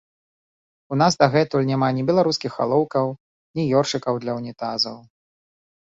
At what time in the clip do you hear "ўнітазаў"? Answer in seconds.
4.43-4.97